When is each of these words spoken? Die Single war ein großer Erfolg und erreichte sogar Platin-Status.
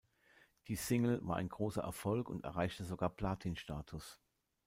Die 0.67 0.75
Single 0.77 1.19
war 1.27 1.35
ein 1.35 1.47
großer 1.47 1.83
Erfolg 1.83 2.27
und 2.27 2.43
erreichte 2.43 2.83
sogar 2.85 3.09
Platin-Status. 3.11 4.19